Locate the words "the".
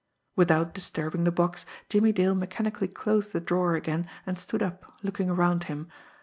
1.25-1.31, 3.33-3.39